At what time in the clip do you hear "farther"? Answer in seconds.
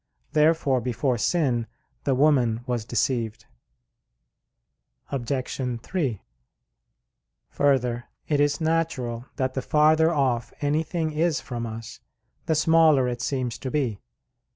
9.61-10.11